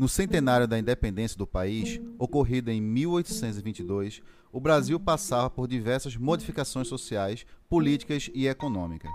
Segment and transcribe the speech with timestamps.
[0.00, 6.88] No centenário da independência do país, ocorrido em 1822, o Brasil passava por diversas modificações
[6.88, 9.10] sociais, políticas e econômicas.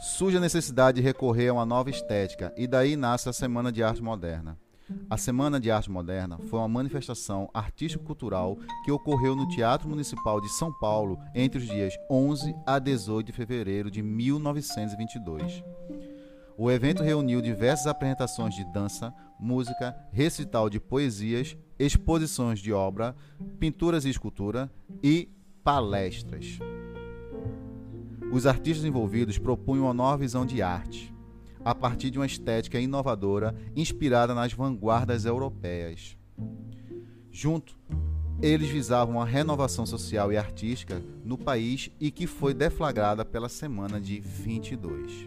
[0.00, 3.80] Surge a necessidade de recorrer a uma nova estética, e daí nasce a Semana de
[3.80, 4.58] Arte Moderna.
[5.08, 10.48] A Semana de Arte Moderna foi uma manifestação artístico-cultural que ocorreu no Teatro Municipal de
[10.48, 15.62] São Paulo entre os dias 11 a 18 de fevereiro de 1922.
[16.62, 23.16] O evento reuniu diversas apresentações de dança, música, recital de poesias, exposições de obra,
[23.58, 24.70] pinturas e escultura
[25.02, 25.30] e
[25.64, 26.58] palestras.
[28.30, 31.14] Os artistas envolvidos propunham uma nova visão de arte,
[31.64, 36.14] a partir de uma estética inovadora inspirada nas vanguardas europeias.
[37.30, 37.74] Junto,
[38.42, 43.98] eles visavam uma renovação social e artística no país e que foi deflagrada pela Semana
[43.98, 45.26] de 22.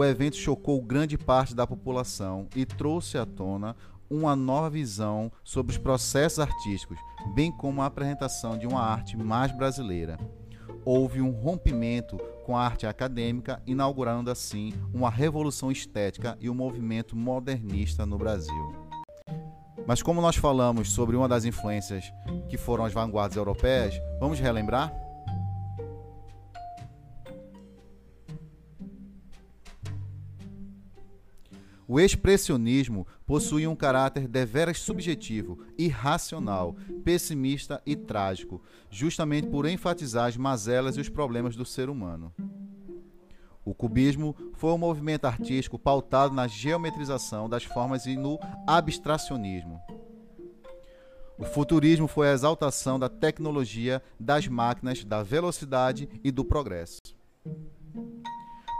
[0.00, 3.76] O evento chocou grande parte da população e trouxe à tona
[4.08, 6.96] uma nova visão sobre os processos artísticos,
[7.34, 10.18] bem como a apresentação de uma arte mais brasileira.
[10.86, 17.14] Houve um rompimento com a arte acadêmica, inaugurando assim uma revolução estética e um movimento
[17.14, 18.74] modernista no Brasil.
[19.86, 22.10] Mas como nós falamos sobre uma das influências
[22.48, 24.90] que foram as vanguardas europeias, vamos relembrar?
[31.92, 40.36] O expressionismo possui um caráter deveras subjetivo, irracional, pessimista e trágico, justamente por enfatizar as
[40.36, 42.32] mazelas e os problemas do ser humano.
[43.64, 49.80] O cubismo foi um movimento artístico pautado na geometrização das formas e no abstracionismo.
[51.36, 57.00] O futurismo foi a exaltação da tecnologia, das máquinas, da velocidade e do progresso.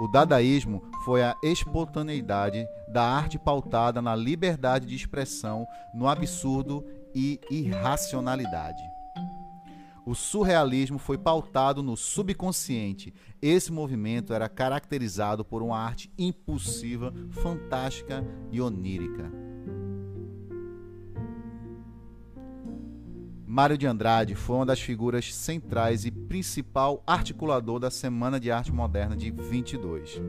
[0.01, 6.83] O dadaísmo foi a espontaneidade da arte pautada na liberdade de expressão, no absurdo
[7.15, 8.83] e irracionalidade.
[10.07, 13.13] O surrealismo foi pautado no subconsciente.
[13.43, 19.50] Esse movimento era caracterizado por uma arte impulsiva, fantástica e onírica.
[23.53, 28.71] Mário de Andrade foi uma das figuras centrais e principal articulador da Semana de Arte
[28.71, 30.23] Moderna de 22.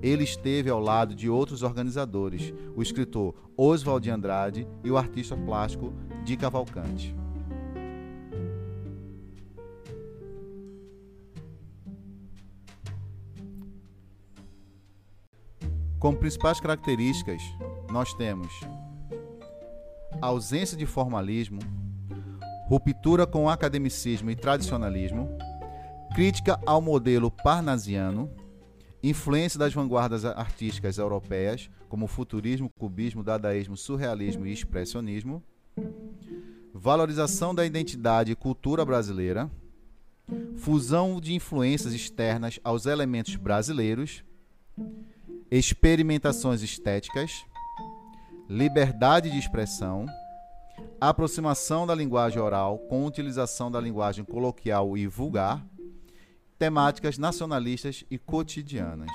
[0.00, 5.36] Ele esteve ao lado de outros organizadores, o escritor Oswald de Andrade e o artista
[5.36, 5.92] plástico
[6.24, 7.12] Di Cavalcante.
[15.98, 17.42] Como principais características,
[17.90, 18.60] nós temos
[20.20, 21.58] ausência de formalismo,
[22.70, 25.28] ruptura com o academicismo e tradicionalismo,
[26.14, 28.30] crítica ao modelo parnasiano,
[29.02, 35.42] influência das vanguardas artísticas europeias, como futurismo, cubismo, dadaísmo, surrealismo e expressionismo,
[36.72, 39.50] valorização da identidade e cultura brasileira,
[40.56, 44.22] fusão de influências externas aos elementos brasileiros,
[45.50, 47.32] experimentações estéticas,
[48.48, 50.06] liberdade de expressão,
[51.00, 55.66] aproximação da linguagem oral com utilização da linguagem coloquial e vulgar,
[56.58, 59.10] temáticas nacionalistas e cotidianas.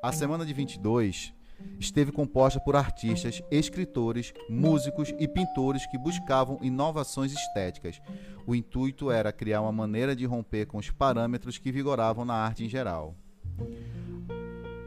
[0.00, 1.34] A semana de 22
[1.80, 8.00] esteve composta por artistas, escritores, músicos e pintores que buscavam inovações estéticas.
[8.46, 12.64] O intuito era criar uma maneira de romper com os parâmetros que vigoravam na arte
[12.64, 13.16] em geral.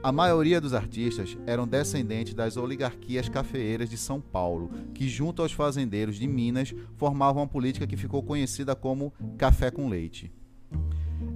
[0.04, 5.54] A maioria dos artistas eram descendentes das oligarquias cafeeiras de São Paulo, que, junto aos
[5.54, 10.30] fazendeiros de Minas, formavam uma política que ficou conhecida como café com leite.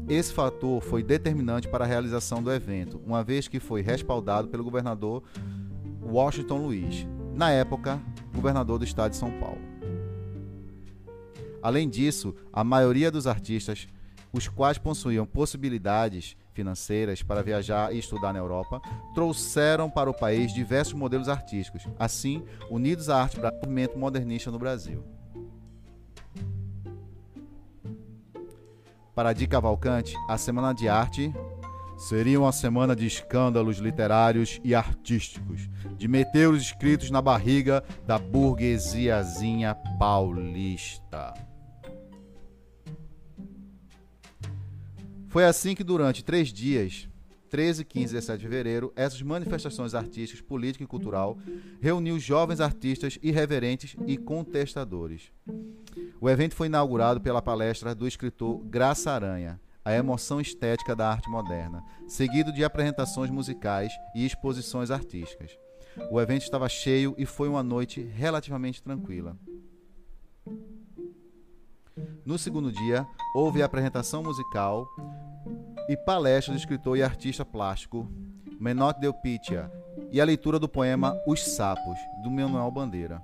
[0.09, 4.65] Esse fator foi determinante para a realização do evento, uma vez que foi respaldado pelo
[4.65, 5.23] governador
[6.03, 8.01] Washington Luiz, na época,
[8.35, 9.61] governador do estado de São Paulo.
[11.63, 13.87] Além disso, a maioria dos artistas,
[14.37, 18.81] os quais possuíam possibilidades financeiras para viajar e estudar na Europa,
[19.13, 24.59] trouxeram para o país diversos modelos artísticos, assim unidos à arte do movimento modernista no
[24.59, 25.03] Brasil.
[29.13, 31.33] Para Di Cavalcante, a Semana de Arte
[31.97, 35.67] seria uma semana de escândalos literários e artísticos,
[35.97, 41.33] de meter os escritos na barriga da burguesiazinha paulista.
[45.27, 47.07] Foi assim que durante três dias,
[47.49, 51.37] 13, 15 e 17 de fevereiro, essas manifestações artísticas, política e cultural
[51.81, 55.31] reuniu jovens artistas irreverentes e contestadores.
[56.19, 61.29] O evento foi inaugurado pela palestra do escritor Graça Aranha, A Emoção Estética da Arte
[61.29, 65.51] Moderna, seguido de apresentações musicais e exposições artísticas.
[66.11, 69.37] O evento estava cheio e foi uma noite relativamente tranquila.
[72.27, 74.85] No segundo dia, houve a apresentação musical
[75.87, 78.05] e palestra do escritor e artista plástico
[78.59, 79.71] Menot Delpitia
[80.11, 83.23] e a leitura do poema Os Sapos, do Manuel Bandeira.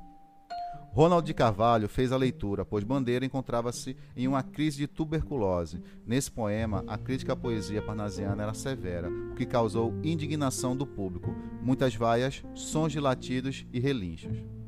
[0.94, 5.84] Ronald de Carvalho fez a leitura, pois Bandeira encontrava-se em uma crise de tuberculose.
[6.08, 11.36] Nesse poema, a crítica à poesia parnasiana era severa, o que causou indignação do público,
[11.62, 14.63] muitas vaias, sons de latidos e relinchos.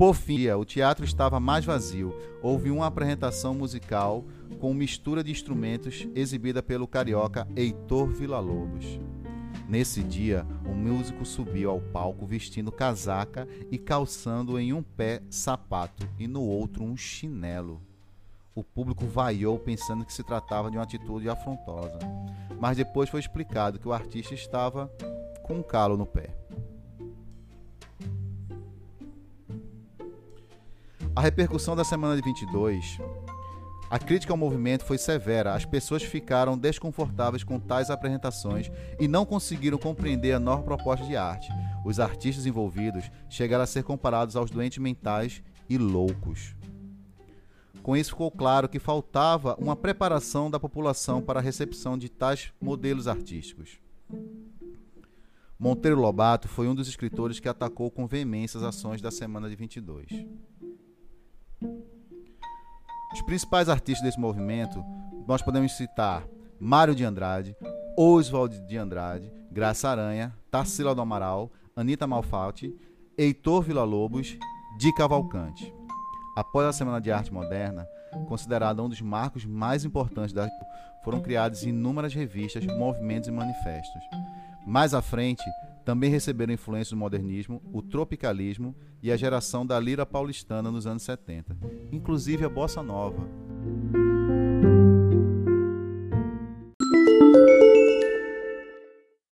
[0.00, 2.16] Por fim, o teatro estava mais vazio.
[2.40, 4.24] Houve uma apresentação musical
[4.58, 8.98] com mistura de instrumentos exibida pelo carioca Heitor Villa-Lobos.
[9.68, 16.08] Nesse dia, o músico subiu ao palco vestindo casaca e calçando em um pé sapato
[16.18, 17.78] e no outro um chinelo.
[18.54, 21.98] O público vaiou pensando que se tratava de uma atitude afrontosa,
[22.58, 24.90] mas depois foi explicado que o artista estava
[25.42, 26.34] com um calo no pé.
[31.14, 32.98] A repercussão da semana de 22
[33.90, 38.70] a crítica ao movimento foi severa, as pessoas ficaram desconfortáveis com tais apresentações
[39.00, 41.48] e não conseguiram compreender a nova proposta de arte.
[41.84, 46.54] Os artistas envolvidos chegaram a ser comparados aos doentes mentais e loucos.
[47.82, 52.52] Com isso ficou claro que faltava uma preparação da população para a recepção de tais
[52.60, 53.80] modelos artísticos.
[55.58, 59.56] Monteiro Lobato foi um dos escritores que atacou com veemência as ações da semana de
[59.56, 60.06] 22.
[63.12, 64.84] Os principais artistas desse movimento,
[65.26, 66.24] nós podemos citar
[66.60, 67.56] Mário de Andrade,
[67.96, 72.72] Oswald de Andrade, Graça Aranha, Tarsila do Amaral, Anita Malfatti,
[73.18, 74.38] Heitor Villa-Lobos,
[74.78, 75.74] Di Cavalcante.
[76.36, 77.84] Após a Semana de Arte Moderna,
[78.28, 80.48] considerada um dos marcos mais importantes da
[81.02, 84.02] foram criadas inúmeras revistas, movimentos e manifestos.
[84.66, 85.42] Mais à frente,
[85.84, 91.02] também receberam influências do modernismo, o tropicalismo e a geração da lira paulistana nos anos
[91.02, 91.56] 70,
[91.90, 93.26] inclusive a bossa nova.